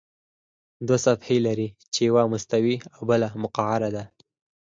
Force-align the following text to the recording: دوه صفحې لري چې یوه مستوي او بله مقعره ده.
دوه 0.87 0.97
صفحې 1.05 1.37
لري 1.47 1.67
چې 1.93 1.99
یوه 2.09 2.23
مستوي 2.31 2.75
او 2.95 3.01
بله 3.11 3.27
مقعره 3.43 3.89
ده. 3.95 4.03